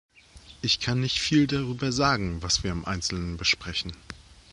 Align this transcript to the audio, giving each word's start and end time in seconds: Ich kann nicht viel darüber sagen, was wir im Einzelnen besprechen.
Ich 0.63 0.79
kann 0.79 0.99
nicht 0.99 1.19
viel 1.19 1.45
darüber 1.45 1.91
sagen, 1.91 2.41
was 2.41 2.63
wir 2.63 2.71
im 2.71 2.85
Einzelnen 2.85 3.37
besprechen. 3.37 3.93